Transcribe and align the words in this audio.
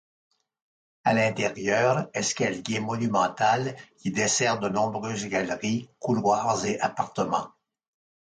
À 1.03 1.13
l'intérieur, 1.13 2.09
escalier 2.15 2.79
monumental 2.79 3.75
qui 3.99 4.09
dessert 4.09 4.57
de 4.57 4.67
nombreuses 4.67 5.27
galeries, 5.27 5.91
couloirs 5.99 6.65
et 6.65 6.79
appartements. 6.79 7.51